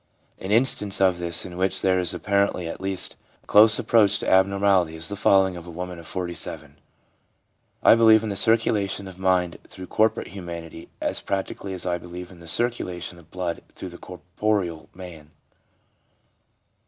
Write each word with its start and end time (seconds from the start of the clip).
An 0.39 0.49
instance 0.49 0.99
of 0.99 1.19
this 1.19 1.45
in 1.45 1.57
which 1.57 1.83
there 1.83 1.99
is 1.99 2.11
apparently 2.11 2.67
at 2.67 2.81
least 2.81 3.17
a 3.43 3.45
close 3.45 3.77
approach 3.77 4.17
to 4.17 4.27
abnormality 4.27 4.95
is 4.95 5.09
the 5.09 5.15
following 5.15 5.55
of 5.55 5.67
a 5.67 5.69
woman 5.69 5.99
of 5.99 6.07
47:' 6.07 6.79
I 7.83 7.93
believe 7.93 8.23
in 8.23 8.29
the 8.29 8.35
circulation 8.35 9.07
of 9.07 9.19
mind 9.19 9.59
through 9.67 9.85
corporate 9.85 10.29
humanity 10.29 10.89
as 10.99 11.21
practically 11.21 11.75
as 11.75 11.85
I 11.85 11.99
believe 11.99 12.31
in 12.31 12.39
the 12.39 12.47
circulation 12.47 13.19
of 13.19 13.29
blood 13.29 13.61
through 13.75 13.89
the 13.89 13.99
corporeal 13.99 14.89
man. 14.95 15.29